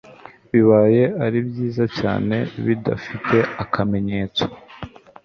bibaye 0.51 1.03
ari 1.25 1.37
byiza 1.47 1.83
cyane 1.99 2.37
bidafite 2.65 3.37
akamenyetso 3.63 4.45